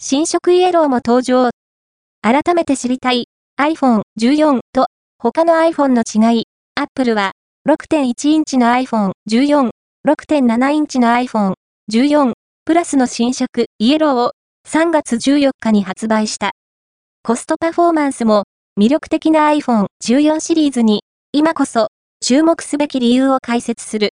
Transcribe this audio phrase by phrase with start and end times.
[0.00, 1.50] 新色イエローも登場。
[2.22, 3.26] 改めて知りたい
[3.60, 4.86] iPhone 14と
[5.18, 6.44] 他の iPhone の違い。
[6.76, 7.32] Apple は
[7.68, 9.70] 6.1インチの iPhone 14、
[10.06, 11.54] 6.7インチの iPhone
[11.90, 12.32] 14
[12.64, 14.32] プラスの新色イエローを
[14.68, 16.52] 3月14日に発売した。
[17.24, 18.44] コストパフォーマンスも
[18.78, 21.02] 魅力的な iPhone 14シリーズに
[21.32, 21.88] 今こそ
[22.24, 24.06] 注目すべき理由を解説する。